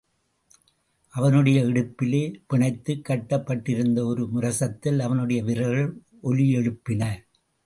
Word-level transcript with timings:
அவனுடைய 1.09 1.65
இடுப்பிலே 1.65 2.21
பிணைத்துக் 2.53 3.01
கட்டப் 3.01 3.45
பட்டிருந்த 3.45 4.05
ஒரு 4.05 4.29
முரசத்தில் 4.33 4.99
அவனுடைய 4.99 5.43
விரல்கள் 5.43 6.01
ஒலியெழுப்பின. 6.23 7.03